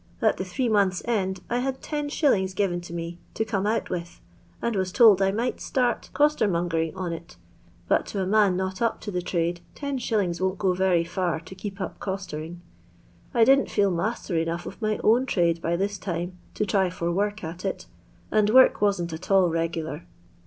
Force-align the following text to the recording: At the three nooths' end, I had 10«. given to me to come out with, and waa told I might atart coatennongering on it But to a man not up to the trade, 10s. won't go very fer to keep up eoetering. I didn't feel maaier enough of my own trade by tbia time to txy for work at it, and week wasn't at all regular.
At 0.19 0.37
the 0.37 0.43
three 0.43 0.67
nooths' 0.67 1.03
end, 1.05 1.41
I 1.47 1.59
had 1.59 1.79
10«. 1.83 2.55
given 2.55 2.81
to 2.81 2.91
me 2.91 3.19
to 3.35 3.45
come 3.45 3.67
out 3.67 3.91
with, 3.91 4.19
and 4.59 4.75
waa 4.75 4.83
told 4.85 5.21
I 5.21 5.29
might 5.31 5.57
atart 5.57 6.09
coatennongering 6.11 6.95
on 6.97 7.13
it 7.13 7.35
But 7.87 8.07
to 8.07 8.19
a 8.19 8.25
man 8.25 8.57
not 8.57 8.81
up 8.81 8.99
to 9.01 9.11
the 9.11 9.21
trade, 9.21 9.61
10s. 9.75 10.41
won't 10.41 10.57
go 10.57 10.73
very 10.73 11.03
fer 11.03 11.39
to 11.45 11.53
keep 11.53 11.79
up 11.79 11.99
eoetering. 11.99 12.55
I 13.35 13.43
didn't 13.43 13.69
feel 13.69 13.91
maaier 13.91 14.41
enough 14.41 14.65
of 14.65 14.81
my 14.81 14.99
own 15.03 15.27
trade 15.27 15.61
by 15.61 15.77
tbia 15.77 15.99
time 16.01 16.35
to 16.55 16.65
txy 16.65 16.91
for 16.91 17.11
work 17.11 17.43
at 17.43 17.63
it, 17.63 17.85
and 18.31 18.49
week 18.49 18.81
wasn't 18.81 19.13
at 19.13 19.29
all 19.29 19.49
regular. 19.51 20.07